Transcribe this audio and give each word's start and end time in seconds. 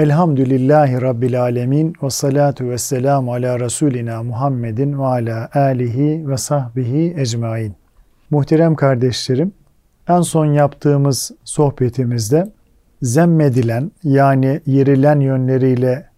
Elhamdülillahi 0.00 1.00
Rabbil 1.00 1.42
alemin 1.42 1.94
ve 2.02 2.10
salatu 2.10 2.70
ve 2.70 2.78
selamu 2.78 3.32
ala 3.32 3.60
Resulina 3.60 4.22
Muhammedin 4.22 4.98
ve 4.98 5.04
ala 5.04 5.48
alihi 5.54 6.28
ve 6.28 6.36
sahbihi 6.36 7.14
ecmain. 7.16 7.74
Muhterem 8.30 8.74
kardeşlerim, 8.74 9.52
en 10.08 10.20
son 10.20 10.46
yaptığımız 10.46 11.32
sohbetimizde 11.44 12.52
zemmedilen 13.02 13.92
yani 14.04 14.60
yerilen 14.66 15.20
yönleriyle 15.20 16.08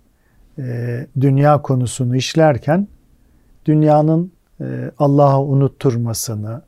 e, 0.59 1.07
dünya 1.20 1.62
konusunu 1.62 2.17
işlerken 2.17 2.89
dünyanın 3.67 4.33
e, 4.61 4.91
Allah'ı 4.98 5.41
unutturmasını 5.41 6.62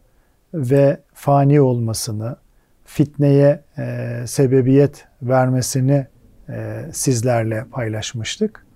ve 0.54 1.00
fani 1.12 1.60
olmasını, 1.60 2.36
fitneye 2.84 3.60
e, 3.78 4.16
sebebiyet 4.26 5.04
vermesini 5.22 6.06
e, 6.48 6.84
sizlerle 6.92 7.64
paylaşmıştık. 7.72 8.66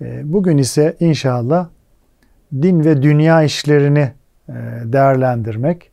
E, 0.00 0.32
bugün 0.32 0.58
ise 0.58 0.96
inşallah 1.00 1.68
din 2.52 2.84
ve 2.84 3.02
dünya 3.02 3.42
işlerini 3.42 4.12
e, 4.48 4.52
değerlendirmek 4.84 5.90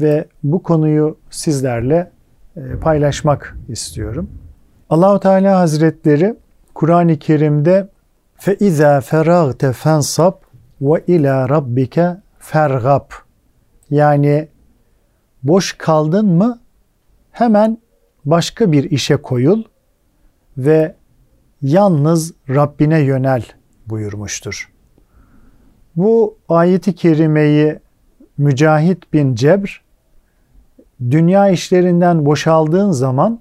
ve 0.00 0.24
bu 0.42 0.62
konuyu 0.62 1.18
sizlerle 1.30 2.10
paylaşmak 2.80 3.56
istiyorum. 3.68 4.30
Allahu 4.90 5.20
Teala 5.20 5.58
Hazretleri 5.58 6.34
Kur'an-ı 6.74 7.18
Kerim'de 7.18 7.88
feragte 9.00 9.72
fensab 9.72 10.32
ve 10.80 11.02
ila 11.06 11.48
rabbike 11.48 12.16
fergab 12.38 13.10
yani 13.90 14.48
boş 15.42 15.72
kaldın 15.72 16.26
mı 16.26 16.60
hemen 17.32 17.78
başka 18.24 18.72
bir 18.72 18.90
işe 18.90 19.16
koyul 19.16 19.62
ve 20.58 20.94
yalnız 21.62 22.34
Rabbine 22.48 23.00
yönel 23.00 23.44
buyurmuştur. 23.86 24.72
Bu 25.96 26.38
ayeti 26.48 26.94
kerimeyi 26.94 27.78
Mücahit 28.38 29.12
bin 29.12 29.34
Cebr 29.34 29.84
dünya 31.10 31.48
işlerinden 31.48 32.26
boşaldığın 32.26 32.90
zaman 32.90 33.40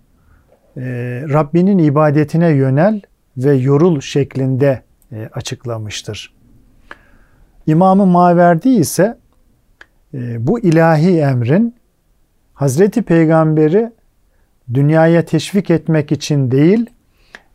e, 0.78 0.82
Rabbinin 1.30 1.78
ibadetine 1.78 2.50
yönel 2.50 3.02
ve 3.38 3.54
yorul 3.54 4.02
şeklinde 4.02 4.82
e, 5.12 5.30
açıklamıştır. 5.34 6.34
İmamı 7.68 8.06
Maverdi 8.06 8.70
ise 8.70 9.18
e, 10.14 10.48
bu 10.48 10.60
ilahi 10.60 11.20
emrin 11.20 11.76
Hazreti 12.54 13.02
Peygamberi 13.02 13.92
dünyaya 14.74 15.26
teşvik 15.26 15.70
etmek 15.70 16.12
için 16.12 16.52
değil, 16.52 16.90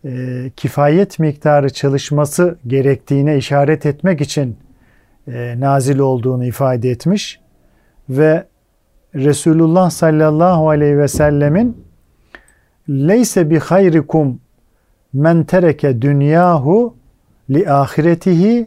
e, 0.05 0.51
kifayet 0.57 1.19
miktarı 1.19 1.71
çalışması 1.71 2.59
gerektiğine 2.67 3.37
işaret 3.37 3.87
etmek 3.87 4.21
için 4.21 4.57
e, 5.29 5.61
nazil 5.61 5.99
olduğunu 5.99 6.45
ifade 6.45 6.91
etmiş 6.91 7.41
ve 8.09 8.47
Resulullah 9.15 9.91
sallallahu 9.91 10.69
aleyhi 10.69 10.99
ve 10.99 11.09
sellemin 11.09 11.85
leyse 12.89 13.51
bi 13.51 13.59
hayrikum 13.59 14.41
men 15.13 15.45
tereke 15.45 16.03
dünyahu 16.03 16.97
li 17.51 17.71
ahiretihi 17.71 18.67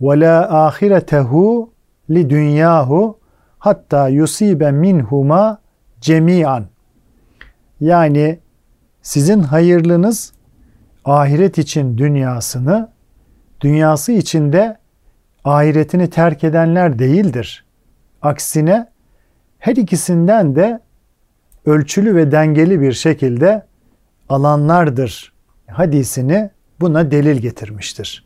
ve 0.00 0.20
la 0.20 0.66
ahiretehu 0.66 1.70
li 2.10 2.30
dünyahu 2.30 3.18
hatta 3.58 4.08
yusibe 4.08 4.70
minhuma 4.70 5.58
cemian. 6.00 6.66
Yani 7.80 8.38
sizin 9.02 9.40
hayırlınız 9.40 10.32
ahiret 11.04 11.58
için 11.58 11.98
dünyasını, 11.98 12.88
dünyası 13.60 14.12
için 14.12 14.52
de 14.52 14.76
ahiretini 15.44 16.10
terk 16.10 16.44
edenler 16.44 16.98
değildir. 16.98 17.64
Aksine 18.22 18.86
her 19.58 19.76
ikisinden 19.76 20.56
de 20.56 20.80
ölçülü 21.66 22.16
ve 22.16 22.32
dengeli 22.32 22.80
bir 22.80 22.92
şekilde 22.92 23.66
alanlardır 24.28 25.32
hadisini 25.66 26.50
buna 26.80 27.10
delil 27.10 27.36
getirmiştir. 27.36 28.24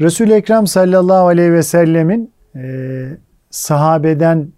Resul-i 0.00 0.32
Ekrem 0.32 0.66
sallallahu 0.66 1.26
aleyhi 1.26 1.52
ve 1.52 1.62
sellemin 1.62 2.32
e, 2.56 3.06
sahabeden 3.50 4.52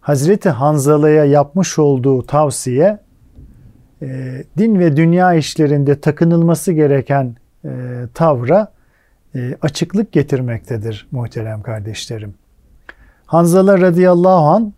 Hazreti 0.00 0.48
Hanzala'ya 0.48 1.24
yapmış 1.24 1.78
olduğu 1.78 2.22
tavsiye 2.22 2.98
e, 4.02 4.42
din 4.58 4.78
ve 4.78 4.96
dünya 4.96 5.34
işlerinde 5.34 6.00
takınılması 6.00 6.72
gereken 6.72 7.36
e, 7.64 7.70
tavra 8.14 8.72
e, 9.34 9.56
açıklık 9.62 10.12
getirmektedir 10.12 11.06
muhterem 11.10 11.62
kardeşlerim. 11.62 12.34
Hanzala 13.26 13.80
radıyallahu 13.80 14.46
an 14.46 14.72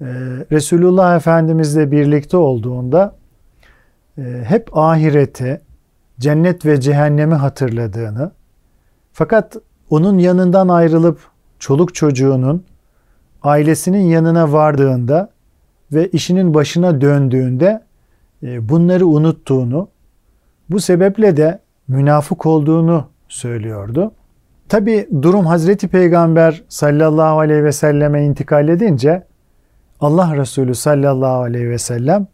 e, 0.00 0.06
Resulullah 0.52 1.16
Efendimizle 1.16 1.90
birlikte 1.90 2.36
olduğunda 2.36 3.16
e, 4.18 4.22
hep 4.44 4.76
ahireti, 4.76 5.60
cennet 6.20 6.66
ve 6.66 6.80
cehennemi 6.80 7.34
hatırladığını 7.34 8.32
fakat 9.12 9.56
onun 9.90 10.18
yanından 10.18 10.68
ayrılıp 10.68 11.20
çoluk 11.58 11.94
çocuğunun 11.94 12.64
ailesinin 13.42 14.02
yanına 14.02 14.52
vardığında 14.52 15.30
ve 15.92 16.08
işinin 16.08 16.54
başına 16.54 17.00
döndüğünde 17.00 17.82
bunları 18.42 19.06
unuttuğunu, 19.06 19.88
bu 20.70 20.80
sebeple 20.80 21.36
de 21.36 21.60
münafık 21.88 22.46
olduğunu 22.46 23.08
söylüyordu. 23.28 24.12
Tabi 24.68 25.08
durum 25.22 25.46
Hazreti 25.46 25.88
Peygamber 25.88 26.62
sallallahu 26.68 27.38
aleyhi 27.38 27.64
ve 27.64 27.72
selleme 27.72 28.24
intikal 28.24 28.68
edince 28.68 29.26
Allah 30.00 30.36
Resulü 30.36 30.74
sallallahu 30.74 31.42
aleyhi 31.42 31.70
ve 31.70 31.78
sellem 31.78 32.26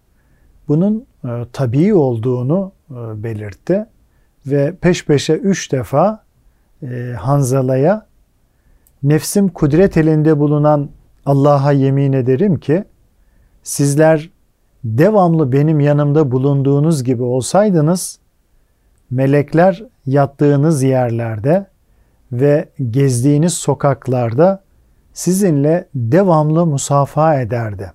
bunun 0.69 1.07
e, 1.25 1.29
tabii 1.53 1.95
olduğunu 1.95 2.73
e, 2.91 3.23
belirtti 3.23 3.87
ve 4.47 4.75
peş 4.81 5.07
peşe 5.07 5.35
üç 5.35 5.73
defa 5.73 6.25
e, 6.83 7.15
Hanzala'ya 7.19 8.07
nefsim 9.03 9.49
kudret 9.49 9.97
elinde 9.97 10.39
bulunan 10.39 10.91
Allah'a 11.27 11.73
yemin 11.73 12.13
ederim 12.13 12.61
ki 12.61 12.85
sizler 13.63 14.31
devamlı 14.85 15.53
benim 15.53 15.81
yanımda 15.81 16.31
bulunduğunuz 16.31 17.05
gibi 17.05 17.23
olsaydınız 17.23 18.19
melekler 19.11 19.85
yattığınız 20.07 20.83
yerlerde 20.83 21.67
ve 22.33 22.69
gezdiğiniz 22.91 23.55
sokaklarda 23.55 24.63
sizinle 25.13 25.89
devamlı 25.95 26.67
musafaha 26.67 27.41
ederdi. 27.41 27.93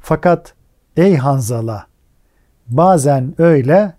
Fakat 0.00 0.54
ey 0.96 1.16
Hanzala 1.16 1.86
bazen 2.68 3.34
öyle 3.38 3.92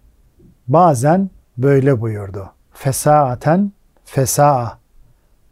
bazen 0.67 1.29
böyle 1.57 2.01
buyurdu. 2.01 2.51
Fesaaten 2.73 3.71
fesaa. 4.05 4.77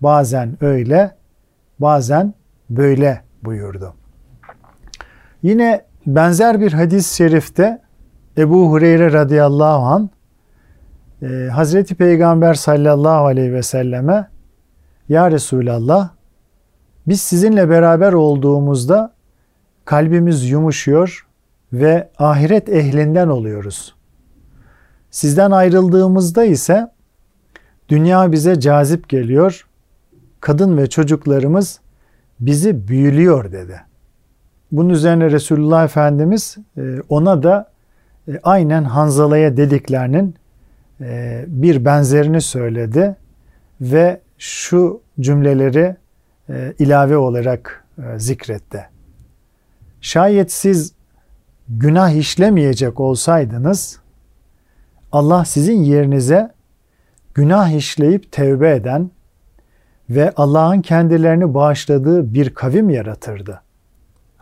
Bazen 0.01 0.57
öyle 0.61 1.15
bazen 1.79 2.33
böyle 2.69 3.21
buyurdu. 3.43 3.93
Yine 5.43 5.85
benzer 6.07 6.61
bir 6.61 6.73
hadis-i 6.73 7.15
şerifte 7.15 7.81
Ebu 8.37 8.71
Hureyre 8.71 9.13
radıyallahu 9.13 9.85
an 9.85 10.09
e, 11.21 11.49
Hazreti 11.51 11.95
Peygamber 11.95 12.53
sallallahu 12.53 13.25
aleyhi 13.25 13.53
ve 13.53 13.63
selleme 13.63 14.29
Ya 15.09 15.31
Resulallah 15.31 16.09
biz 17.07 17.21
sizinle 17.21 17.69
beraber 17.69 18.13
olduğumuzda 18.13 19.13
kalbimiz 19.85 20.49
yumuşuyor 20.49 21.27
ve 21.73 22.09
ahiret 22.17 22.69
ehlinden 22.69 23.27
oluyoruz. 23.27 23.95
Sizden 25.11 25.51
ayrıldığımızda 25.51 26.43
ise 26.43 26.91
dünya 27.89 28.31
bize 28.31 28.59
cazip 28.59 29.09
geliyor, 29.09 29.67
kadın 30.39 30.77
ve 30.77 30.89
çocuklarımız 30.89 31.79
bizi 32.39 32.87
büyülüyor 32.87 33.51
dedi. 33.51 33.81
Bunun 34.71 34.89
üzerine 34.89 35.31
Resulullah 35.31 35.83
Efendimiz 35.83 36.57
e, 36.77 36.81
ona 37.09 37.44
da 37.44 37.71
e, 38.27 38.39
aynen 38.44 38.83
Hanzala'ya 38.83 39.57
dediklerinin 39.57 40.35
e, 41.01 41.45
bir 41.47 41.85
benzerini 41.85 42.41
söyledi 42.41 43.15
ve 43.81 44.21
şu 44.38 45.01
cümleleri 45.19 45.95
ilave 46.79 47.17
olarak 47.17 47.85
zikretti. 48.17 48.85
Şayet 50.01 50.51
siz 50.51 50.94
günah 51.69 52.09
işlemeyecek 52.09 53.00
olsaydınız 53.00 54.00
Allah 55.12 55.45
sizin 55.45 55.83
yerinize 55.83 56.53
günah 57.33 57.69
işleyip 57.69 58.31
tevbe 58.31 58.75
eden 58.75 59.12
ve 60.09 60.33
Allah'ın 60.35 60.81
kendilerini 60.81 61.53
bağışladığı 61.53 62.33
bir 62.33 62.50
kavim 62.50 62.89
yaratırdı. 62.89 63.62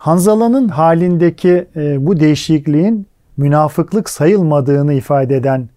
Hanzala'nın 0.04 0.68
halindeki 0.68 1.66
e, 1.76 2.06
bu 2.06 2.20
değişikliğin 2.20 3.06
münafıklık 3.36 4.10
sayılmadığını 4.10 4.92
ifade 4.94 5.36
eden 5.36 5.68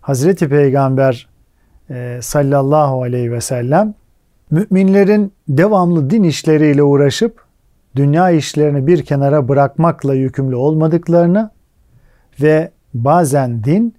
Hazreti 0.00 0.48
Peygamber 0.48 1.28
e, 1.90 2.18
sallallahu 2.22 3.02
aleyhi 3.02 3.32
ve 3.32 3.40
sellem 3.40 3.94
müminlerin 4.50 5.32
devamlı 5.48 6.10
din 6.10 6.22
işleriyle 6.22 6.82
uğraşıp 6.82 7.44
dünya 7.96 8.30
işlerini 8.30 8.86
bir 8.86 9.02
kenara 9.02 9.48
bırakmakla 9.48 10.14
yükümlü 10.14 10.56
olmadıklarını 10.56 11.50
ve 12.42 12.70
bazen 12.94 13.64
din, 13.64 13.94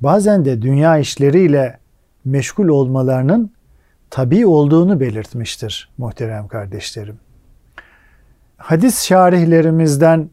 bazen 0.00 0.44
de 0.44 0.62
dünya 0.62 0.98
işleriyle 0.98 1.78
meşgul 2.24 2.68
olmalarının 2.68 3.50
tabi 4.10 4.46
olduğunu 4.46 5.00
belirtmiştir 5.00 5.90
muhterem 5.98 6.48
kardeşlerim. 6.48 7.25
Hadis 8.56 9.04
şarihlerimizden 9.04 10.30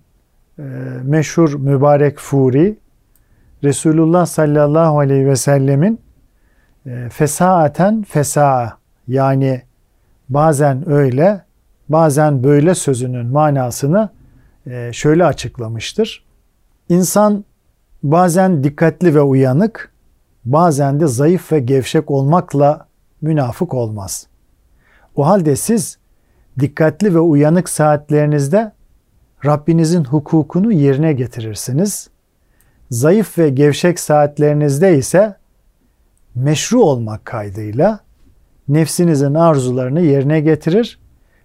e, 0.60 0.64
meşhur 1.04 1.54
mübarek 1.54 2.20
Furi, 2.20 2.78
Resulullah 3.64 4.26
sallallahu 4.26 5.00
aleyhi 5.00 5.28
ve 5.28 5.36
sellemin 5.36 6.02
e, 6.86 7.10
fesaaten 7.10 8.04
fesaa 8.04 8.78
yani 9.08 9.62
bazen 10.30 10.90
öyle 10.90 11.42
bazen 11.90 12.44
böyle 12.44 12.76
sözünün 12.76 13.26
manasını 13.26 14.10
e, 14.68 14.94
şöyle 14.94 15.26
açıklamıştır. 15.26 16.26
İnsan 16.90 17.46
bazen 18.04 18.64
dikkatli 18.64 19.16
ve 19.16 19.22
uyanık, 19.22 19.94
bazen 20.46 21.00
de 21.00 21.08
zayıf 21.08 21.52
ve 21.52 21.60
gevşek 21.60 22.12
olmakla 22.12 22.88
münafık 23.22 23.74
olmaz. 23.74 24.28
O 25.16 25.28
halde 25.28 25.56
siz 25.56 25.98
dikkatli 26.60 27.16
ve 27.16 27.20
uyanık 27.20 27.70
saatlerinizde 27.70 28.72
Rabbinizin 29.46 30.04
hukukunu 30.04 30.72
yerine 30.72 31.14
getirirsiniz. 31.14 32.10
Zayıf 32.90 33.38
ve 33.38 33.50
gevşek 33.50 34.00
saatlerinizde 34.00 34.98
ise 34.98 35.36
meşru 36.36 36.82
olmak 36.82 37.26
kaydıyla 37.26 38.00
nefsinizin 38.68 39.34
arzularını 39.34 40.02
yerine 40.02 40.40
getirir 40.40 41.00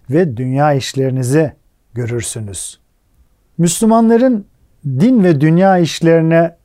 ve 0.09 0.37
dünya 0.37 0.73
işlerinizi 0.73 1.53
görürsünüz. 1.93 2.79
Müslümanların 3.57 4.45
din 4.85 5.23
ve 5.23 5.41
dünya 5.41 5.77
işlerine 5.77 6.55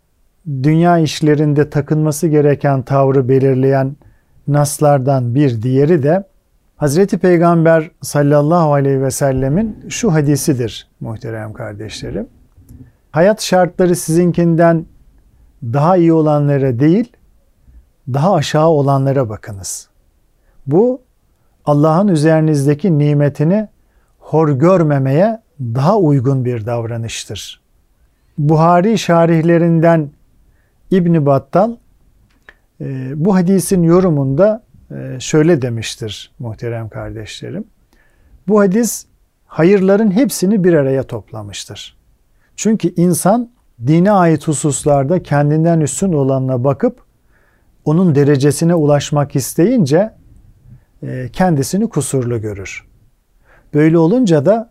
dünya 0.62 0.99
işlerinde 0.99 1.70
takınması 1.70 2.29
gereken 2.29 2.82
tavrı 2.82 3.29
belirleyen 3.29 3.97
naslardan 4.49 5.35
bir 5.35 5.62
diğeri 5.62 6.02
de 6.02 6.25
Hazreti 6.84 7.19
Peygamber 7.19 7.90
sallallahu 8.02 8.72
aleyhi 8.72 9.02
ve 9.02 9.10
sellemin 9.10 9.86
şu 9.88 10.12
hadisidir 10.12 10.88
muhterem 11.00 11.52
kardeşlerim. 11.52 12.26
Hayat 13.10 13.42
şartları 13.42 13.96
sizinkinden 13.96 14.86
daha 15.62 15.96
iyi 15.96 16.12
olanlara 16.12 16.81
değil, 16.81 17.12
daha 18.08 18.34
aşağı 18.34 18.69
olanlara 18.69 19.28
bakınız. 19.28 19.88
Bu 20.66 21.00
Allah'ın 21.64 22.08
üzerinizdeki 22.08 22.98
nimetini 22.98 23.69
hor 24.19 24.48
görmemeye 24.48 25.40
daha 25.60 25.98
uygun 25.98 26.44
bir 26.44 26.66
davranıştır. 26.66 27.60
Buhari 28.38 28.98
şarihlerinden 28.98 30.10
İbn 30.90 31.26
Battal 31.26 31.76
e, 32.80 33.12
bu 33.25 33.34
hadisin 33.34 33.82
yorumunda 33.82 34.62
şöyle 35.19 35.62
demiştir 35.62 36.32
muhterem 36.38 36.88
kardeşlerim. 36.88 37.64
Bu 38.48 38.60
hadis 38.60 39.06
hayırların 39.46 40.10
hepsini 40.10 40.64
bir 40.64 40.72
araya 40.72 41.02
toplamıştır. 41.02 41.96
Çünkü 42.56 42.94
insan 42.96 43.50
dine 43.86 44.12
ait 44.12 44.48
hususlarda 44.48 45.22
kendinden 45.22 45.81
üstün 45.81 46.12
olanına 46.12 46.64
bakıp 46.64 47.04
onun 47.84 48.14
derecesine 48.14 48.75
ulaşmak 48.75 49.36
isteyince 49.36 50.14
e, 51.02 51.28
kendisini 51.32 51.88
kusurlu 51.88 52.40
görür. 52.40 52.87
Böyle 53.75 53.98
olunca 53.98 54.46
da 54.46 54.70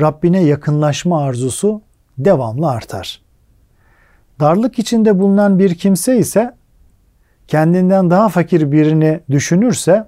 Rabbine 0.00 0.42
yakınlaşma 0.42 1.22
arzusu 1.22 1.82
devamlı 2.18 2.70
artar. 2.70 3.22
Darlık 4.40 4.78
içinde 4.78 5.18
bulunan 5.18 5.58
bir 5.58 5.74
kimse 5.74 6.18
ise 6.18 6.55
kendinden 7.48 8.10
daha 8.10 8.28
fakir 8.28 8.72
birini 8.72 9.20
düşünürse 9.30 10.04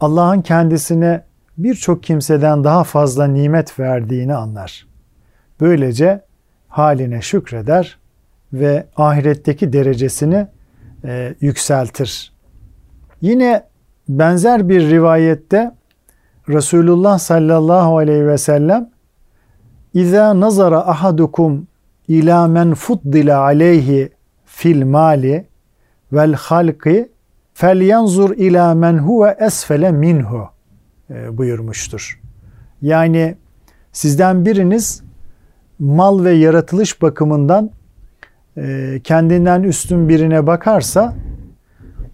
Allah'ın 0.00 0.40
kendisine 0.40 1.24
birçok 1.58 2.02
kimseden 2.02 2.64
daha 2.64 2.84
fazla 2.84 3.26
nimet 3.26 3.80
verdiğini 3.80 4.34
anlar. 4.34 4.86
Böylece 5.60 6.20
haline 6.68 7.22
şükreder 7.22 7.98
ve 8.52 8.86
ahiretteki 8.96 9.72
derecesini 9.72 10.46
e, 11.04 11.34
yükseltir. 11.40 12.32
Yine 13.20 13.64
benzer 14.08 14.68
bir 14.68 14.90
rivayette 14.90 15.72
Resulullah 16.48 17.18
sallallahu 17.18 17.98
aleyhi 17.98 18.26
ve 18.26 18.38
sellem 18.38 18.90
İza 19.94 20.40
nazara 20.40 20.78
ahadukum 20.78 21.66
ila 22.08 22.46
men 22.46 22.74
fuddila 22.74 23.40
aleyhi 23.40 24.12
fil 24.44 24.84
mali 24.84 25.46
vel 26.14 26.34
halqi 26.34 27.08
fel 27.54 27.80
yanzur 27.80 28.36
ila 28.36 28.74
men 28.74 28.98
huve 28.98 29.36
esfele 29.40 29.92
minhu 29.92 30.48
e, 31.10 31.38
buyurmuştur. 31.38 32.20
Yani 32.82 33.36
sizden 33.92 34.46
biriniz 34.46 35.02
mal 35.78 36.24
ve 36.24 36.32
yaratılış 36.32 37.02
bakımından 37.02 37.70
e, 38.56 39.00
kendinden 39.04 39.62
üstün 39.62 40.08
birine 40.08 40.46
bakarsa 40.46 41.14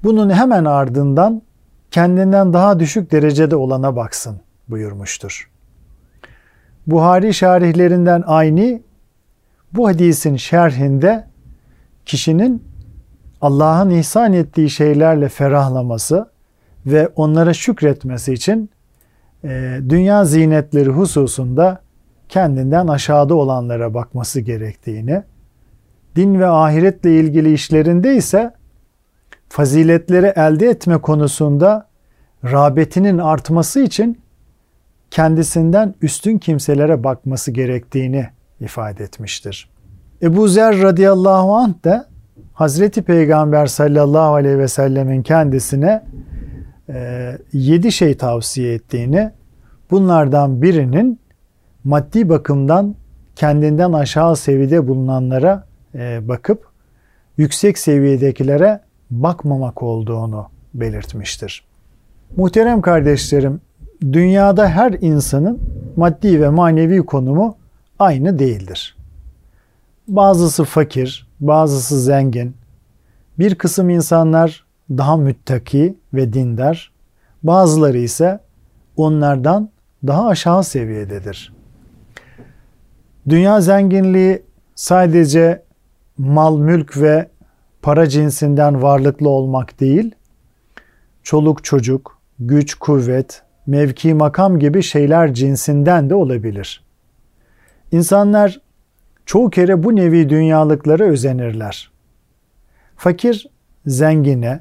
bunun 0.03 0.31
hemen 0.31 0.65
ardından 0.65 1.43
kendinden 1.91 2.53
daha 2.53 2.81
düşük 2.81 3.13
derecede 3.13 3.57
olana 3.57 3.97
baksın 3.97 4.41
buyurmuştur. 4.69 5.51
Buhari 6.87 7.35
şarihlerinden 7.35 8.23
aynı 8.27 8.81
bu 9.73 9.89
hadisin 9.89 10.37
şerhinde 10.37 11.27
kişinin 12.07 12.70
Allah'ın 13.41 13.91
ihsan 13.91 14.33
ettiği 14.33 14.71
şeylerle 14.71 15.29
ferahlaması 15.29 16.31
ve 16.87 17.09
onlara 17.17 17.55
şükretmesi 17.55 18.33
için 18.33 18.71
e, 19.45 19.81
dünya 19.89 20.25
zinetleri 20.25 20.91
hususunda 20.91 21.81
kendinden 22.29 22.87
aşağıda 22.87 23.35
olanlara 23.35 23.95
bakması 23.95 24.41
gerektiğini, 24.41 25.23
din 26.17 26.41
ve 26.41 26.47
ahiretle 26.47 27.21
ilgili 27.21 27.53
işlerinde 27.53 28.17
ise 28.17 28.55
faziletleri 29.49 30.33
elde 30.37 30.69
etme 30.69 30.99
konusunda 30.99 31.87
rağbetinin 32.45 33.19
artması 33.19 33.81
için 33.81 34.21
kendisinden 35.11 35.95
üstün 36.03 36.39
kimselere 36.39 37.05
bakması 37.05 37.51
gerektiğini 37.51 38.27
ifade 38.61 39.05
etmiştir. 39.05 39.71
Ebu 40.23 40.49
Zer 40.49 40.83
radıyallahu 40.83 41.57
anh 41.57 41.85
da 41.85 42.10
Hazreti 42.61 43.03
Peygamber 43.03 43.67
sallallahu 43.67 44.35
aleyhi 44.35 44.59
ve 44.59 44.69
sellemin 44.69 45.23
kendisine 45.23 46.03
e, 46.89 47.39
yedi 47.53 47.93
şey 47.93 48.17
tavsiye 48.17 48.75
ettiğini, 48.75 49.31
bunlardan 49.91 50.63
birinin 50.63 51.21
maddi 51.85 52.29
bakımdan 52.29 52.95
kendinden 53.37 53.93
aşağı 53.93 54.37
seviyede 54.37 54.89
bulunanlara 54.89 55.67
e, 55.95 56.29
bakıp 56.29 56.67
yüksek 57.37 57.79
seviyedekilere 57.79 58.81
bakmamak 59.11 59.83
olduğunu 59.83 60.47
belirtmiştir. 60.75 61.65
Muhterem 62.37 62.81
kardeşlerim, 62.81 63.61
dünyada 64.03 64.69
her 64.69 64.93
insanın 64.93 65.61
maddi 65.97 66.41
ve 66.41 66.49
manevi 66.49 66.99
konumu 66.99 67.57
aynı 67.99 68.39
değildir. 68.39 68.97
Bazısı 70.09 70.65
fakir, 70.65 71.30
bazısı 71.41 72.01
zengin. 72.01 72.57
Bir 73.39 73.55
kısım 73.55 73.91
insanlar 73.91 74.65
daha 74.91 75.17
müttaki 75.17 75.97
ve 76.15 76.33
dindar, 76.33 76.93
bazıları 77.43 77.99
ise 77.99 78.41
onlardan 78.97 79.71
daha 80.07 80.29
aşağı 80.29 80.65
seviyededir. 80.65 81.53
Dünya 83.29 83.61
zenginliği 83.61 84.43
sadece 84.75 85.63
mal, 86.19 86.59
mülk 86.59 86.97
ve 86.97 87.29
para 87.83 88.09
cinsinden 88.09 88.83
varlıklı 88.83 89.29
olmak 89.29 89.81
değil, 89.81 90.15
çoluk 91.23 91.65
çocuk, 91.65 92.19
güç, 92.39 92.75
kuvvet, 92.75 93.43
mevki, 93.67 94.15
makam 94.15 94.59
gibi 94.59 94.83
şeyler 94.83 95.35
cinsinden 95.35 96.11
de 96.11 96.15
olabilir. 96.15 96.85
İnsanlar 97.93 98.61
çoğu 99.31 99.51
kere 99.51 99.83
bu 99.83 99.97
nevi 99.97 100.29
dünyalıklara 100.29 101.05
özenirler. 101.05 101.91
Fakir 102.97 103.47
zengine, 103.87 104.61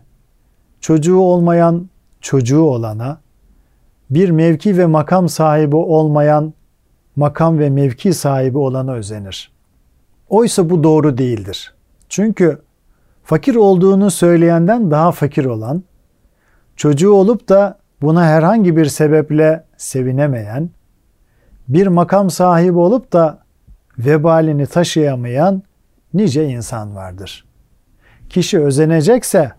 çocuğu 0.79 1.17
olmayan 1.17 1.89
çocuğu 2.21 2.61
olana, 2.61 3.21
bir 4.09 4.29
mevki 4.29 4.77
ve 4.77 4.85
makam 4.85 5.29
sahibi 5.29 5.75
olmayan 5.75 6.53
makam 7.15 7.59
ve 7.59 7.69
mevki 7.69 8.13
sahibi 8.13 8.57
olana 8.57 8.93
özenir. 8.93 9.51
Oysa 10.29 10.69
bu 10.69 10.83
doğru 10.83 11.17
değildir. 11.17 11.73
Çünkü 12.09 12.61
fakir 13.23 13.55
olduğunu 13.55 14.11
söyleyenden 14.11 14.91
daha 14.91 15.11
fakir 15.11 15.45
olan, 15.45 15.83
çocuğu 16.75 17.11
olup 17.11 17.49
da 17.49 17.79
buna 18.01 18.25
herhangi 18.25 18.77
bir 18.77 18.85
sebeple 18.85 19.65
sevinemeyen, 19.77 20.69
bir 21.67 21.87
makam 21.87 22.29
sahibi 22.29 22.77
olup 22.77 23.13
da 23.13 23.48
vebalini 23.99 24.65
taşıyamayan 24.65 25.63
nice 26.13 26.45
insan 26.45 26.95
vardır. 26.95 27.45
Kişi 28.29 28.59
özenecekse 28.59 29.51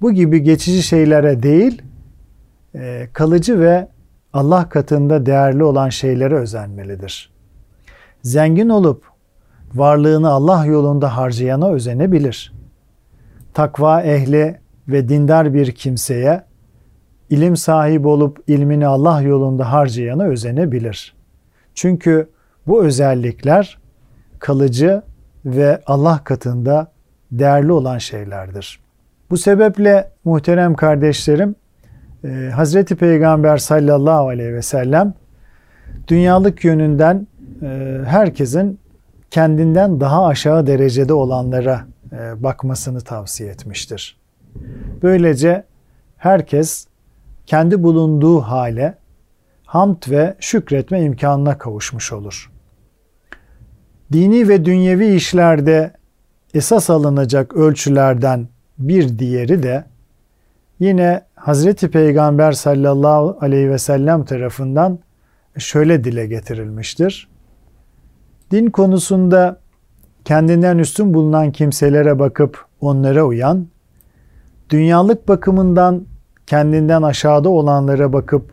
bu 0.00 0.12
gibi 0.12 0.42
geçici 0.42 0.82
şeylere 0.82 1.42
değil, 1.42 1.82
e, 2.74 3.08
kalıcı 3.12 3.60
ve 3.60 3.88
Allah 4.32 4.68
katında 4.68 5.26
değerli 5.26 5.64
olan 5.64 5.88
şeylere 5.88 6.34
özenmelidir. 6.34 7.32
Zengin 8.22 8.68
olup 8.68 9.04
varlığını 9.74 10.28
Allah 10.28 10.66
yolunda 10.66 11.16
harcayana 11.16 11.68
özenebilir. 11.68 12.52
Takva 13.54 14.02
ehli 14.02 14.58
ve 14.88 15.08
dindar 15.08 15.54
bir 15.54 15.72
kimseye 15.72 16.42
ilim 17.30 17.56
sahibi 17.56 18.08
olup 18.08 18.44
ilmini 18.46 18.86
Allah 18.86 19.22
yolunda 19.22 19.72
harcayana 19.72 20.24
özenebilir. 20.24 21.14
Çünkü 21.74 22.28
bu 22.70 22.84
özellikler 22.84 23.78
kalıcı 24.38 25.02
ve 25.44 25.80
Allah 25.86 26.24
katında 26.24 26.92
değerli 27.32 27.72
olan 27.72 27.98
şeylerdir. 27.98 28.80
Bu 29.30 29.36
sebeple 29.36 30.10
muhterem 30.24 30.74
kardeşlerim 30.74 31.54
e, 32.24 32.50
Hazreti 32.54 32.96
Peygamber 32.96 33.56
sallallahu 33.56 34.28
aleyhi 34.28 34.54
ve 34.54 34.62
sellem 34.62 35.14
dünyalık 36.08 36.64
yönünden 36.64 37.26
e, 37.62 37.98
herkesin 38.06 38.80
kendinden 39.30 40.00
daha 40.00 40.26
aşağı 40.26 40.66
derecede 40.66 41.12
olanlara 41.12 41.84
e, 42.12 42.42
bakmasını 42.42 43.00
tavsiye 43.00 43.50
etmiştir. 43.50 44.20
Böylece 45.02 45.64
herkes 46.16 46.86
kendi 47.46 47.82
bulunduğu 47.82 48.40
hale 48.40 48.94
hamd 49.64 50.10
ve 50.10 50.36
şükretme 50.40 51.02
imkanına 51.02 51.58
kavuşmuş 51.58 52.12
olur. 52.12 52.50
Dini 54.12 54.48
ve 54.48 54.64
dünyevi 54.64 55.14
işlerde 55.14 55.92
esas 56.54 56.90
alınacak 56.90 57.56
ölçülerden 57.56 58.48
bir 58.78 59.18
diğeri 59.18 59.62
de 59.62 59.84
yine 60.78 61.22
Hazreti 61.34 61.90
Peygamber 61.90 62.52
sallallahu 62.52 63.38
aleyhi 63.40 63.70
ve 63.70 63.78
sellem 63.78 64.24
tarafından 64.24 64.98
şöyle 65.58 66.04
dile 66.04 66.26
getirilmiştir. 66.26 67.28
Din 68.50 68.70
konusunda 68.70 69.60
kendinden 70.24 70.78
üstün 70.78 71.14
bulunan 71.14 71.52
kimselere 71.52 72.18
bakıp 72.18 72.64
onlara 72.80 73.24
uyan, 73.24 73.66
dünyalık 74.70 75.28
bakımından 75.28 76.06
kendinden 76.46 77.02
aşağıda 77.02 77.48
olanlara 77.48 78.12
bakıp 78.12 78.52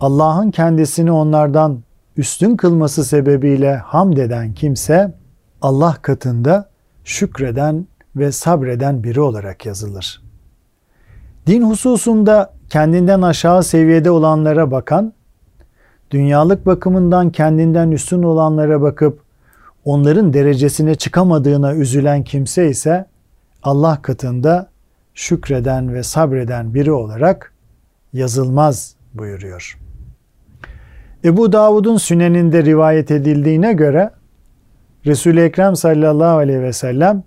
Allah'ın 0.00 0.50
kendisini 0.50 1.12
onlardan 1.12 1.82
üstün 2.16 2.56
kılması 2.56 3.04
sebebiyle 3.04 3.76
hamd 3.76 4.16
eden 4.16 4.52
kimse 4.54 5.14
Allah 5.62 5.96
katında 6.02 6.68
şükreden 7.04 7.86
ve 8.16 8.32
sabreden 8.32 9.04
biri 9.04 9.20
olarak 9.20 9.66
yazılır. 9.66 10.22
Din 11.46 11.62
hususunda 11.62 12.52
kendinden 12.70 13.22
aşağı 13.22 13.62
seviyede 13.62 14.10
olanlara 14.10 14.70
bakan, 14.70 15.12
dünyalık 16.10 16.66
bakımından 16.66 17.30
kendinden 17.30 17.90
üstün 17.90 18.22
olanlara 18.22 18.82
bakıp 18.82 19.20
onların 19.84 20.32
derecesine 20.32 20.94
çıkamadığına 20.94 21.74
üzülen 21.74 22.24
kimse 22.24 22.68
ise 22.68 23.06
Allah 23.62 24.02
katında 24.02 24.68
şükreden 25.14 25.94
ve 25.94 26.02
sabreden 26.02 26.74
biri 26.74 26.92
olarak 26.92 27.52
yazılmaz 28.12 28.94
buyuruyor. 29.14 29.83
Ebu 31.24 31.52
Davud'un 31.52 31.96
süneninde 31.96 32.64
rivayet 32.64 33.10
edildiğine 33.10 33.72
göre 33.72 34.10
Resul-i 35.06 35.40
Ekrem 35.40 35.76
sallallahu 35.76 36.36
aleyhi 36.36 36.62
ve 36.62 36.72
sellem 36.72 37.22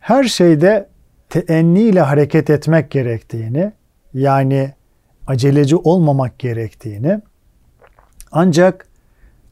her 0.00 0.24
şeyde 0.24 0.88
teenni 1.28 1.80
ile 1.80 2.00
hareket 2.00 2.50
etmek 2.50 2.90
gerektiğini 2.90 3.72
yani 4.14 4.74
aceleci 5.26 5.76
olmamak 5.76 6.38
gerektiğini 6.38 7.20
ancak 8.32 8.88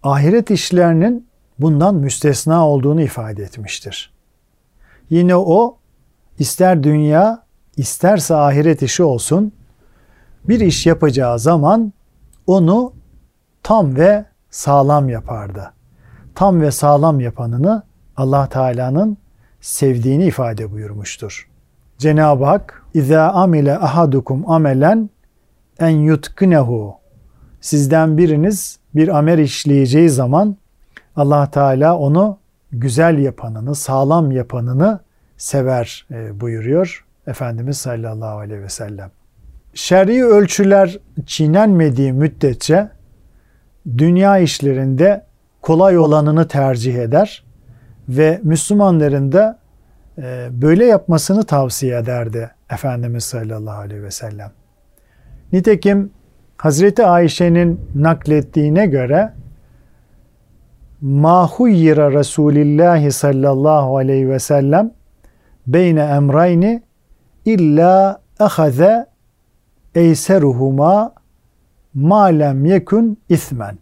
ahiret 0.03 0.51
işlerinin 0.51 1.29
bundan 1.59 1.95
müstesna 1.95 2.69
olduğunu 2.69 3.03
ifade 3.03 3.43
etmiştir. 3.43 4.13
Yine 5.11 5.37
o 5.37 5.79
ister 6.39 6.83
dünya 6.83 7.43
isterse 7.77 8.35
ahiret 8.35 8.83
işi 8.83 9.03
olsun 9.03 9.53
bir 10.49 10.61
iş 10.61 10.87
yapacağı 10.87 11.39
zaman 11.39 11.93
onu 12.47 12.93
tam 13.67 13.97
ve 13.97 14.25
sağlam 14.51 15.09
yapardı. 15.09 15.73
Tam 16.35 16.61
ve 16.61 16.71
sağlam 16.71 17.21
yapanını 17.21 17.83
Allah 18.17 18.49
Teala'nın 18.49 19.17
sevdiğini 19.61 20.25
ifade 20.25 20.73
buyurmuştur. 20.73 21.49
Cenab-ı 21.99 22.45
Hak 22.45 22.83
İza 22.95 23.29
amile 23.29 23.79
ahadukum 23.79 24.51
amelen 24.51 25.11
en 25.79 25.89
yutkinehu 25.89 26.95
Sizden 27.61 28.19
biriniz 28.19 28.79
bir 28.95 29.19
amel 29.19 29.39
işleyeceği 29.39 30.11
zaman 30.11 30.57
Allah 31.17 31.51
Teala 31.51 31.99
onu 31.99 32.39
güzel 32.73 33.19
yapanını, 33.19 33.75
sağlam 33.75 34.31
yapanını 34.31 35.01
sever 35.37 36.07
e, 36.11 36.41
buyuruyor 36.41 37.07
Efendimiz 37.27 37.79
sallallahu 37.79 38.39
aleyhi 38.39 38.63
ve 38.63 38.69
sellem. 38.69 39.11
Şer'i 39.75 40.25
ölçüler 40.25 40.99
çiğnenmediği 41.27 42.13
müddetçe 42.13 42.96
dünya 43.99 44.39
işlerinde 44.39 45.25
kolay 45.63 45.99
olanını 45.99 46.49
tercih 46.49 46.95
eder 46.95 47.45
ve 48.09 48.41
Müslümanların 48.43 49.33
da 49.33 49.59
e, 50.19 50.49
böyle 50.51 50.85
yapmasını 50.85 51.45
tavsiye 51.45 51.99
ederdi 51.99 52.51
Efendimiz 52.71 53.25
sallallahu 53.25 53.79
aleyhi 53.79 54.03
ve 54.03 54.11
sellem. 54.11 54.51
Nitekim 55.53 56.11
Hazreti 56.57 57.07
Ayşe'nin 57.07 57.81
naklettiğine 57.95 58.87
göre 58.87 59.33
ma 61.01 61.49
huyyira 61.49 62.13
Resulillah 62.13 63.11
sallallahu 63.11 63.97
aleyhi 63.97 64.31
ve 64.31 64.39
sellem 64.39 64.91
beyne 65.67 66.01
emrayni 66.01 66.83
illa 67.45 68.21
ahaze 68.39 69.07
eyseruhuma 69.95 71.13
ma 71.97 72.25
lem 72.25 72.65
yekun 72.65 73.17
ismen. 73.29 73.79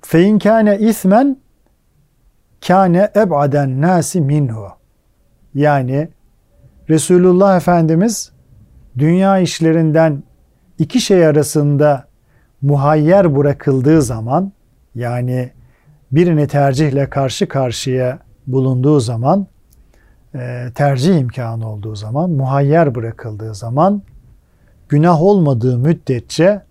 Fe 0.00 0.38
kâne 0.38 0.78
ismen 0.78 1.36
kâne 2.66 3.10
eb'aden 3.16 3.80
nasi 3.80 4.20
minhu. 4.20 4.68
Yani 5.54 6.08
Resulullah 6.90 7.56
Efendimiz 7.56 8.32
dünya 8.98 9.38
işlerinden 9.38 10.22
iki 10.78 11.00
şey 11.00 11.26
arasında 11.26 12.04
muhayyer 12.62 13.36
bırakıldığı 13.36 14.02
zaman 14.02 14.52
yani 14.94 15.50
birini 16.12 16.48
tercihle 16.48 17.10
karşı 17.10 17.48
karşıya 17.48 18.18
bulunduğu 18.46 19.00
zaman, 19.00 19.46
e, 20.34 20.66
tercih 20.74 21.18
imkanı 21.18 21.70
olduğu 21.70 21.94
zaman, 21.94 22.30
muhayyer 22.30 22.94
bırakıldığı 22.94 23.54
zaman, 23.54 24.02
günah 24.88 25.22
olmadığı 25.22 25.78
müddetçe 25.78 26.62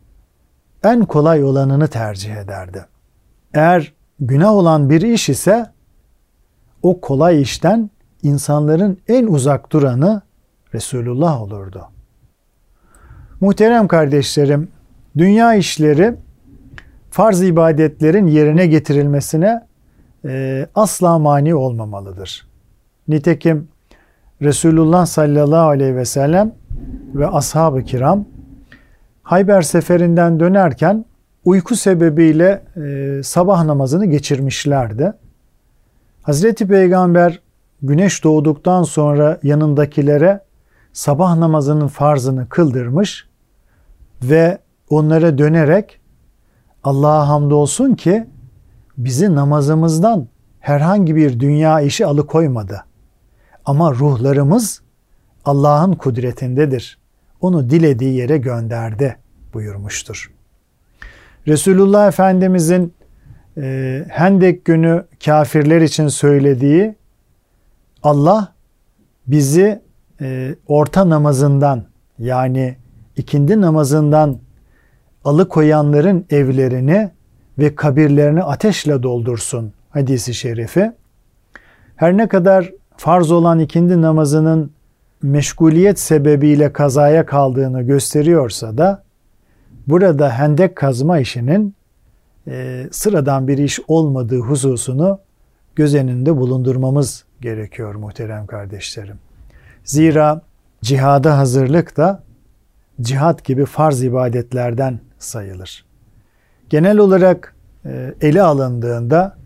en 0.83 1.05
kolay 1.05 1.43
olanını 1.43 1.87
tercih 1.87 2.35
ederdi. 2.35 2.85
Eğer 3.53 3.93
günah 4.19 4.51
olan 4.51 4.89
bir 4.89 5.01
iş 5.01 5.29
ise 5.29 5.65
o 6.81 7.01
kolay 7.01 7.41
işten 7.41 7.89
insanların 8.23 8.97
en 9.07 9.27
uzak 9.27 9.71
duranı 9.71 10.21
Resulullah 10.73 11.41
olurdu. 11.41 11.87
Muhterem 13.41 13.87
kardeşlerim, 13.87 14.67
dünya 15.17 15.55
işleri 15.55 16.15
farz 17.11 17.41
ibadetlerin 17.41 18.27
yerine 18.27 18.67
getirilmesine 18.67 19.67
e, 20.25 20.67
asla 20.75 21.19
mani 21.19 21.55
olmamalıdır. 21.55 22.47
Nitekim 23.07 23.67
Resulullah 24.41 25.05
sallallahu 25.05 25.67
aleyhi 25.67 25.95
ve 25.95 26.05
sellem 26.05 26.55
ve 27.15 27.27
ashab-ı 27.27 27.83
kiram 27.83 28.25
Hayber 29.23 29.61
seferinden 29.61 30.39
dönerken 30.39 31.05
uyku 31.45 31.75
sebebiyle 31.75 32.63
e, 32.75 33.23
sabah 33.23 33.63
namazını 33.63 34.05
geçirmişlerdi. 34.05 35.13
Hazreti 36.21 36.67
Peygamber 36.67 37.39
güneş 37.81 38.23
doğduktan 38.23 38.83
sonra 38.83 39.39
yanındakilere 39.43 40.41
sabah 40.93 41.35
namazının 41.35 41.87
farzını 41.87 42.49
kıldırmış 42.49 43.27
ve 44.23 44.57
onlara 44.89 45.37
dönerek 45.37 45.99
Allah'a 46.83 47.27
hamdolsun 47.27 47.93
ki 47.93 48.27
bizi 48.97 49.35
namazımızdan 49.35 50.27
herhangi 50.59 51.15
bir 51.15 51.39
dünya 51.39 51.81
işi 51.81 52.05
alıkoymadı. 52.05 52.85
Ama 53.65 53.93
ruhlarımız 53.93 54.81
Allah'ın 55.45 55.93
kudretindedir. 55.93 56.97
Onu 57.41 57.69
dilediği 57.69 58.13
yere 58.13 58.37
gönderdi 58.37 59.17
buyurmuştur. 59.53 60.31
Resulullah 61.47 62.07
Efendimizin 62.07 62.93
e, 63.57 64.05
Hendek 64.09 64.65
günü 64.65 65.05
kafirler 65.25 65.81
için 65.81 66.07
söylediği 66.07 66.95
Allah 68.03 68.53
bizi 69.27 69.81
e, 70.21 70.55
orta 70.67 71.09
namazından 71.09 71.83
yani 72.19 72.77
ikindi 73.17 73.61
namazından 73.61 74.39
alıkoyanların 75.25 76.25
evlerini 76.29 77.11
ve 77.59 77.75
kabirlerini 77.75 78.43
ateşle 78.43 79.03
doldursun 79.03 79.73
hadisi 79.89 80.33
şerifi. 80.33 80.91
Her 81.95 82.17
ne 82.17 82.27
kadar 82.27 82.71
farz 82.97 83.31
olan 83.31 83.59
ikindi 83.59 84.01
namazının 84.01 84.71
meşguliyet 85.23 85.99
sebebiyle 85.99 86.73
kazaya 86.73 87.25
kaldığını 87.25 87.81
gösteriyorsa 87.81 88.77
da 88.77 89.03
burada 89.87 90.29
hendek 90.29 90.75
kazma 90.75 91.19
işinin 91.19 91.75
e, 92.47 92.87
sıradan 92.91 93.47
bir 93.47 93.57
iş 93.57 93.79
olmadığı 93.87 94.39
hususunu 94.39 95.19
göz 95.75 95.95
önünde 95.95 96.37
bulundurmamız 96.37 97.23
gerekiyor 97.41 97.95
muhterem 97.95 98.47
kardeşlerim. 98.47 99.15
Zira 99.83 100.41
cihada 100.81 101.37
hazırlık 101.37 101.97
da 101.97 102.23
cihat 103.01 103.45
gibi 103.45 103.65
farz 103.65 104.03
ibadetlerden 104.03 104.99
sayılır. 105.19 105.85
Genel 106.69 106.97
olarak 106.97 107.55
e, 107.85 108.13
ele 108.21 108.41
alındığında 108.41 109.37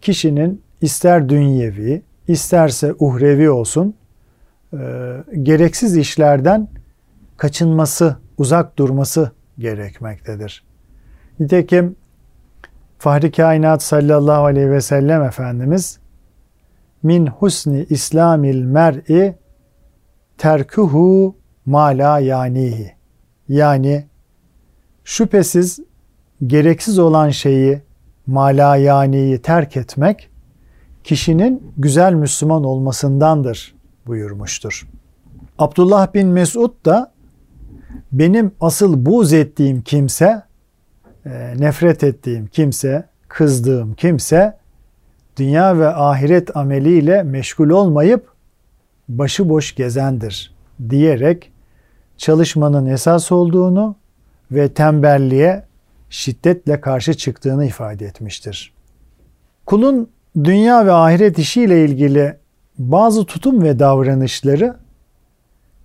kişinin 0.00 0.62
ister 0.80 1.28
dünyevi, 1.28 2.02
isterse 2.28 2.94
uhrevi 2.98 3.50
olsun 3.50 3.94
e, 4.72 4.78
gereksiz 5.42 5.96
işlerden 5.96 6.68
kaçınması, 7.36 8.16
uzak 8.38 8.78
durması 8.78 9.30
gerekmektedir. 9.58 10.64
Nitekim 11.40 11.96
Fahri 12.98 13.32
Kainat 13.32 13.82
sallallahu 13.82 14.44
aleyhi 14.44 14.70
ve 14.70 14.80
sellem 14.80 15.22
Efendimiz 15.22 15.98
min 17.02 17.26
husni 17.26 17.86
islamil 17.90 18.62
mer'i 18.62 19.34
terkuhu 20.38 21.36
mala 21.66 22.18
yanihi. 22.18 22.92
Yani 23.48 24.06
şüphesiz 25.04 25.80
gereksiz 26.46 26.98
olan 26.98 27.30
şeyi 27.30 27.82
mala 28.26 28.76
yaniyi 28.76 29.42
terk 29.42 29.76
etmek 29.76 30.30
kişinin 31.04 31.72
güzel 31.76 32.12
Müslüman 32.12 32.64
olmasındandır 32.64 33.75
buyurmuştur. 34.06 34.88
Abdullah 35.58 36.14
bin 36.14 36.28
Mesud 36.28 36.84
da 36.84 37.12
benim 38.12 38.52
asıl 38.60 39.06
buz 39.06 39.32
ettiğim 39.32 39.82
kimse, 39.82 40.42
e, 41.26 41.54
nefret 41.58 42.04
ettiğim 42.04 42.46
kimse, 42.46 43.08
kızdığım 43.28 43.94
kimse 43.94 44.58
dünya 45.36 45.78
ve 45.78 45.88
ahiret 45.88 46.56
ameliyle 46.56 47.22
meşgul 47.22 47.70
olmayıp 47.70 48.28
başıboş 49.08 49.74
gezendir 49.74 50.54
diyerek 50.90 51.52
çalışmanın 52.16 52.86
esas 52.86 53.32
olduğunu 53.32 53.96
ve 54.50 54.68
tembelliğe 54.68 55.64
şiddetle 56.10 56.80
karşı 56.80 57.14
çıktığını 57.14 57.66
ifade 57.66 58.06
etmiştir. 58.06 58.72
Kulun 59.66 60.10
dünya 60.44 60.86
ve 60.86 60.92
ahiret 60.92 61.38
işiyle 61.38 61.84
ilgili 61.84 62.36
bazı 62.78 63.24
tutum 63.24 63.62
ve 63.62 63.78
davranışları 63.78 64.76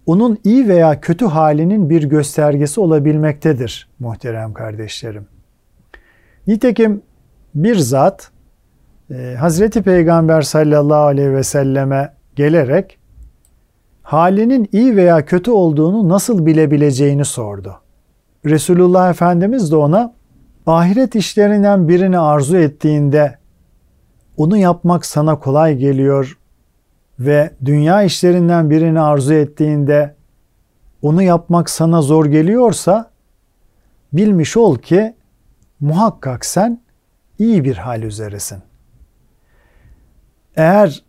onun 0.06 0.38
iyi 0.44 0.68
veya 0.68 1.02
kötü 1.02 1.26
halinin 1.26 1.90
bir 1.90 2.04
göstergesi 2.04 2.82
olabilmektedir 2.82 3.90
muhterem 4.00 4.54
kardeşlerim. 4.54 5.28
Nitekim 6.48 7.02
bir 7.56 7.76
zat 7.76 8.32
e, 9.12 9.36
Hazreti 9.40 9.82
Peygamber 9.82 10.42
sallallahu 10.42 11.04
aleyhi 11.04 11.34
ve 11.34 11.44
selleme 11.44 12.14
gelerek 12.36 13.00
halinin 14.04 14.70
iyi 14.72 14.96
veya 14.96 15.26
kötü 15.26 15.52
olduğunu 15.52 16.10
nasıl 16.10 16.46
bilebileceğini 16.46 17.26
sordu. 17.26 17.76
Resulullah 18.46 19.10
Efendimiz 19.10 19.72
de 19.72 19.76
ona 19.76 20.14
ahiret 20.68 21.16
işlerinden 21.16 21.88
birini 21.88 22.20
arzu 22.20 22.58
ettiğinde 22.58 23.38
onu 24.38 24.58
yapmak 24.58 25.06
sana 25.06 25.40
kolay 25.40 25.78
geliyor 25.78 26.38
ve 27.26 27.52
dünya 27.66 28.04
işlerinden 28.04 28.70
birini 28.70 29.02
arzu 29.02 29.34
ettiğinde 29.34 30.16
onu 31.02 31.24
yapmak 31.24 31.70
sana 31.70 32.02
zor 32.02 32.26
geliyorsa 32.26 33.12
bilmiş 34.14 34.58
ol 34.58 34.78
ki 34.78 35.16
muhakkak 35.80 36.46
sen 36.46 36.82
iyi 37.40 37.64
bir 37.64 37.78
hal 37.78 38.04
üzeresin. 38.04 38.60
Eğer 40.56 41.04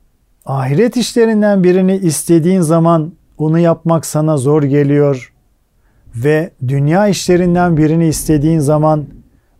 ahiret 0.46 0.96
işlerinden 0.96 1.64
birini 1.64 1.96
istediğin 1.96 2.60
zaman 2.60 3.12
onu 3.38 3.58
yapmak 3.58 4.06
sana 4.06 4.36
zor 4.36 4.62
geliyor 4.62 5.32
ve 6.14 6.50
dünya 6.68 7.08
işlerinden 7.08 7.76
birini 7.76 8.06
istediğin 8.06 8.58
zaman 8.58 9.06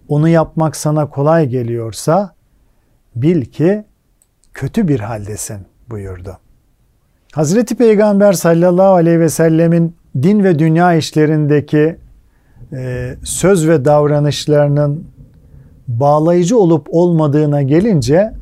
onu 0.08 0.28
yapmak 0.28 0.76
sana 0.76 1.08
kolay 1.10 1.48
geliyorsa 1.48 2.34
bil 3.16 3.44
ki 3.44 3.84
kötü 4.54 4.88
bir 4.88 5.00
haldesin 5.00 5.66
buyurdu. 5.90 6.41
Hazreti 7.32 7.74
Peygamber 7.74 8.32
sallallahu 8.32 8.94
aleyhi 8.94 9.20
ve 9.20 9.28
sellemin 9.28 9.96
din 10.22 10.44
ve 10.44 10.58
dünya 10.58 10.94
işlerindeki 10.94 11.96
e, 12.72 13.14
söz 13.24 13.68
ve 13.68 13.84
davranışlarının 13.84 15.04
bağlayıcı 15.88 16.58
olup 16.58 16.86
olmadığına 16.90 17.62
gelince 17.62 18.32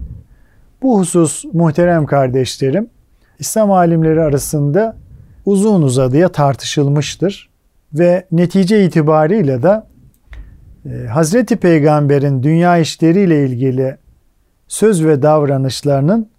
bu 0.83 0.99
husus 0.99 1.45
muhterem 1.53 2.07
kardeşlerim 2.07 2.91
İslam 3.39 3.71
alimleri 3.71 4.21
arasında 4.21 4.97
uzun 5.47 5.83
uzadıya 5.83 6.29
tartışılmıştır 6.29 7.51
ve 7.95 8.27
netice 8.33 8.85
itibariyle 8.85 9.63
de 9.63 9.83
e, 10.87 11.07
Hazreti 11.07 11.57
Peygamber'in 11.57 12.43
dünya 12.43 12.79
işleriyle 12.79 13.47
ilgili 13.47 13.97
söz 14.69 15.05
ve 15.05 15.23
davranışlarının 15.23 16.31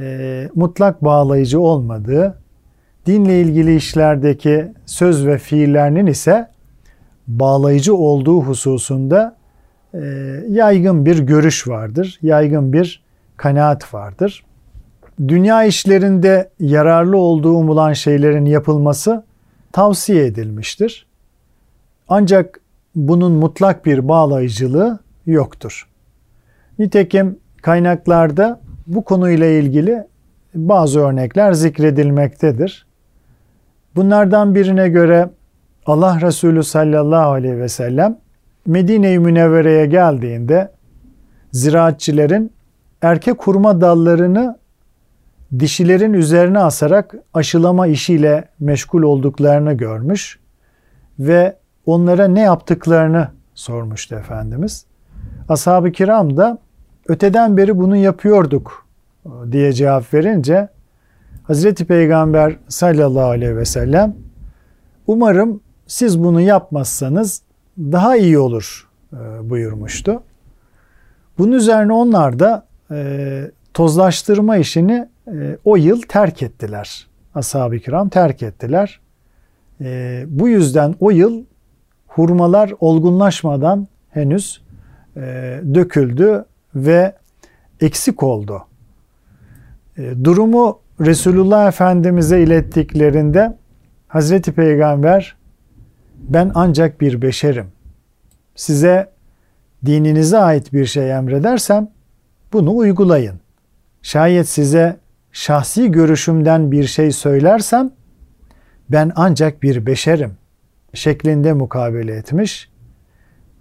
e, 0.00 0.48
mutlak 0.54 1.04
bağlayıcı 1.04 1.60
olmadığı, 1.60 2.38
dinle 3.06 3.40
ilgili 3.40 3.76
işlerdeki 3.76 4.72
söz 4.86 5.26
ve 5.26 5.38
fiillerinin 5.38 6.06
ise 6.06 6.48
bağlayıcı 7.28 7.96
olduğu 7.96 8.40
hususunda 8.40 9.36
e, 9.94 9.98
yaygın 10.48 11.06
bir 11.06 11.18
görüş 11.18 11.68
vardır, 11.68 12.18
yaygın 12.22 12.72
bir 12.72 13.02
kanaat 13.36 13.94
vardır. 13.94 14.44
Dünya 15.28 15.64
işlerinde 15.64 16.50
yararlı 16.60 17.16
olduğu 17.16 17.52
umulan 17.52 17.92
şeylerin 17.92 18.44
yapılması 18.44 19.24
tavsiye 19.72 20.26
edilmiştir. 20.26 21.06
Ancak 22.08 22.60
bunun 22.94 23.32
mutlak 23.32 23.86
bir 23.86 24.08
bağlayıcılığı 24.08 24.98
yoktur. 25.26 25.88
Nitekim 26.78 27.38
kaynaklarda 27.62 28.60
Bu 28.86 29.04
konuyla 29.04 29.46
ilgili 29.46 30.04
bazı 30.54 31.00
örnekler 31.00 31.52
zikredilmektedir. 31.52 32.86
Bunlardan 33.96 34.54
birine 34.54 34.88
göre 34.88 35.30
Allah 35.86 36.20
Resulü 36.20 36.62
sallallahu 36.62 37.30
aleyhi 37.30 37.58
ve 37.58 37.68
sellem 37.68 38.18
Medine-i 38.66 39.18
Münevvere'ye 39.18 39.86
geldiğinde 39.86 40.70
ziraatçilerin 41.52 42.52
erkek 43.02 43.42
hurma 43.46 43.80
dallarını 43.80 44.58
dişilerin 45.58 46.12
üzerine 46.12 46.58
asarak 46.58 47.14
aşılama 47.34 47.86
işiyle 47.86 48.44
meşgul 48.60 49.02
olduklarını 49.02 49.72
görmüş 49.72 50.38
ve 51.18 51.56
onlara 51.86 52.28
ne 52.28 52.40
yaptıklarını 52.40 53.28
sormuştu 53.54 54.14
Efendimiz. 54.14 54.86
Ashab-ı 55.48 55.92
kiram 55.92 56.36
da 56.36 56.58
öteden 57.08 57.56
beri 57.56 57.78
bunu 57.78 57.96
yapıyorduk 57.96 58.86
diye 59.52 59.72
cevap 59.72 60.14
verince 60.14 60.68
Hazreti 61.42 61.84
Peygamber 61.84 62.56
sallallahu 62.68 63.28
aleyhi 63.28 63.56
ve 63.56 63.64
sellem 63.64 64.16
umarım 65.06 65.60
siz 65.86 66.22
bunu 66.22 66.40
yapmazsanız 66.40 67.42
daha 67.78 68.16
iyi 68.16 68.38
olur 68.38 68.88
e, 69.12 69.50
buyurmuştu. 69.50 70.22
Bunun 71.38 71.52
üzerine 71.52 71.92
onlar 71.92 72.38
da 72.38 72.66
e, 72.90 73.50
tozlaştırma 73.74 74.56
işini 74.56 75.08
e, 75.28 75.58
o 75.64 75.76
yıl 75.76 76.02
terk 76.02 76.42
ettiler. 76.42 77.06
Ashab-ı 77.34 77.78
kiram 77.78 78.08
terk 78.08 78.42
ettiler. 78.42 79.00
E, 79.80 80.24
bu 80.28 80.48
yüzden 80.48 80.94
o 81.00 81.10
yıl 81.10 81.44
hurmalar 82.06 82.72
olgunlaşmadan 82.80 83.86
henüz 84.10 84.62
e, 85.16 85.20
döküldü 85.74 86.44
ve 86.76 87.14
eksik 87.80 88.22
oldu. 88.22 88.66
E, 89.98 90.24
durumu 90.24 90.78
Resulullah 91.00 91.68
Efendimiz'e 91.68 92.42
ilettiklerinde 92.42 93.56
Hazreti 94.08 94.52
Peygamber 94.52 95.36
ben 96.18 96.52
ancak 96.54 97.00
bir 97.00 97.22
beşerim. 97.22 97.66
Size 98.54 99.10
dininize 99.86 100.38
ait 100.38 100.72
bir 100.72 100.86
şey 100.86 101.12
emredersem 101.12 101.88
bunu 102.52 102.76
uygulayın. 102.76 103.40
Şayet 104.02 104.48
size 104.48 104.96
şahsi 105.32 105.90
görüşümden 105.90 106.72
bir 106.72 106.84
şey 106.84 107.10
söylersem 107.12 107.90
ben 108.90 109.12
ancak 109.16 109.62
bir 109.62 109.86
beşerim 109.86 110.36
şeklinde 110.94 111.52
mukabele 111.52 112.14
etmiş. 112.14 112.70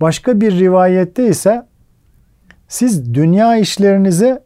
Başka 0.02 0.42
bir 0.42 0.60
rivayette 0.60 1.28
ise 1.28 1.66
siz 2.68 3.14
dünya 3.14 3.58
işlerinizi 3.58 4.40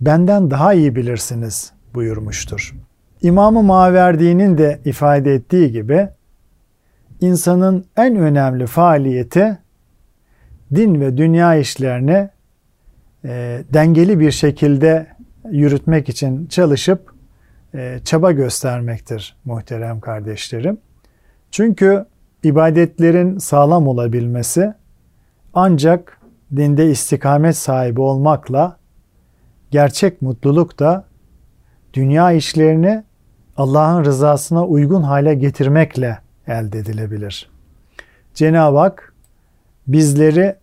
benden 0.00 0.50
daha 0.50 0.74
iyi 0.74 0.96
bilirsiniz 0.96 1.72
buyurmuştur. 1.94 2.74
İmam-ı 3.22 3.62
Maverdi'nin 3.62 4.58
de 4.58 4.80
ifade 4.84 5.34
ettiği 5.34 5.72
gibi 5.72 6.08
insanın 7.20 7.84
en 7.96 8.16
önemli 8.16 8.66
faaliyeti 8.66 9.58
din 10.74 11.00
ve 11.00 11.16
dünya 11.16 11.56
işlerini 11.56 12.28
e, 13.24 13.62
dengeli 13.72 14.20
bir 14.20 14.30
şekilde 14.30 15.06
yürütmek 15.50 16.08
için 16.08 16.46
çalışıp 16.46 17.14
e, 17.74 17.98
çaba 18.04 18.32
göstermektir 18.32 19.36
muhterem 19.44 20.00
kardeşlerim. 20.00 20.78
Çünkü 21.50 22.06
ibadetlerin 22.42 23.38
sağlam 23.38 23.88
olabilmesi 23.88 24.74
ancak 25.54 26.20
dinde 26.56 26.90
istikamet 26.90 27.56
sahibi 27.56 28.00
olmakla 28.00 28.76
gerçek 29.70 30.22
mutluluk 30.22 30.78
da 30.78 31.04
dünya 31.92 32.32
işlerini 32.32 33.04
Allah'ın 33.56 34.04
rızasına 34.04 34.66
uygun 34.66 35.02
hale 35.02 35.34
getirmekle 35.34 36.18
elde 36.46 36.78
edilebilir. 36.78 37.50
Cenab-ı 38.34 38.78
Hak 38.78 39.14
bizleri 39.86 40.56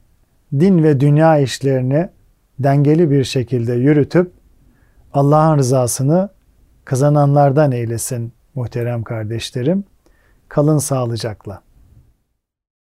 din 0.60 0.84
ve 0.84 1.00
dünya 1.00 1.38
işlerini 1.38 2.10
dengeli 2.60 3.12
bir 3.12 3.24
şekilde 3.24 3.74
yürütüp 3.74 4.32
Allah'ın 5.14 5.58
rızasını 5.58 6.30
kazananlardan 6.86 7.72
eylesin 7.72 8.34
muhterem 8.56 9.04
kardeşlerim. 9.04 9.84
Kalın 10.48 10.78
sağlıcakla. 10.78 11.62